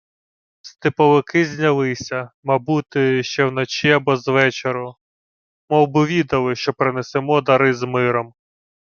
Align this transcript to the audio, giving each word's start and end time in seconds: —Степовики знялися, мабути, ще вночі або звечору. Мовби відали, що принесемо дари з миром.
—Степовики 0.61 1.45
знялися, 1.45 2.31
мабути, 2.43 3.23
ще 3.23 3.45
вночі 3.45 3.89
або 3.91 4.17
звечору. 4.17 4.95
Мовби 5.69 6.05
відали, 6.05 6.55
що 6.55 6.73
принесемо 6.73 7.41
дари 7.41 7.73
з 7.73 7.83
миром. 7.83 8.33